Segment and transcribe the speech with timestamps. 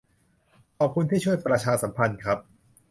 [0.77, 2.37] ขอบคุณที่ช่วยประชาสัมพันธ์ครับ